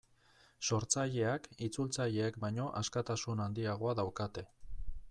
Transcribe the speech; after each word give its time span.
Sortzaileak 0.69 1.45
itzultzaileek 1.67 2.41
baino 2.47 2.67
askatasun 2.83 3.47
handiagoa 3.47 3.97
daukate. 4.03 4.49